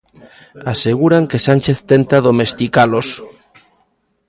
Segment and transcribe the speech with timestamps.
[0.73, 3.07] Aseguran que Sánchez tenta domesticalos.